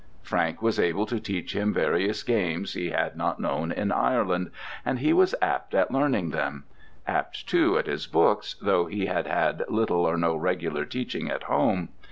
[0.23, 4.49] Frank was able to teach him various games he had not known in Ireland,
[4.83, 6.63] and he was apt at learning them;
[7.05, 11.43] apt, too, at his books, though he had had little or no regular teaching at
[11.43, 11.89] home.